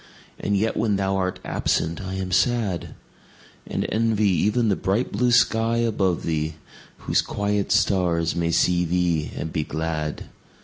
[0.39, 2.95] And yet when thou art absent I am sad;
[3.67, 6.55] And envy even the bright blue sky above thee,
[7.05, 10.23] Whose quiet stars may see thee and be glad.